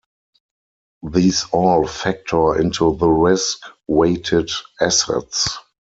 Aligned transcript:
These 1.07 1.45
all 1.51 1.85
factor 1.85 2.59
into 2.59 2.95
the 2.97 3.07
risk 3.07 3.59
weighted 3.87 4.49
assets. 4.79 5.59